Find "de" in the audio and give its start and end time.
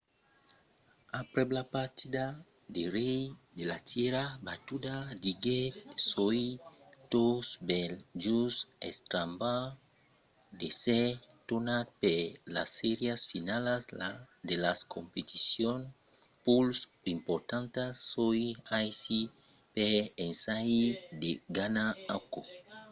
3.57-3.63, 14.49-14.55, 21.21-21.31